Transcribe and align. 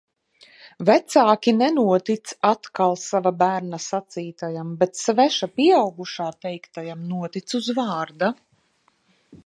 Vecāki 0.89 1.51
nenotic 1.57 2.31
atkal 2.53 2.97
sava 3.03 3.33
bērna 3.43 3.81
sacītajam, 3.87 4.73
bet 4.81 5.03
sveša 5.03 5.49
pieaugušā 5.59 6.31
teiktajam 6.47 7.05
notic 7.15 7.59
uz 7.61 7.73
vārda. 7.83 8.33